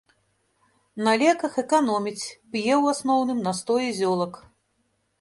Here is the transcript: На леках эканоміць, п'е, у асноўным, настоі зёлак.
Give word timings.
На 1.07 1.11
леках 1.23 1.59
эканоміць, 1.63 2.23
п'е, 2.57 2.75
у 2.83 2.91
асноўным, 2.95 3.47
настоі 3.49 3.97
зёлак. 4.03 4.45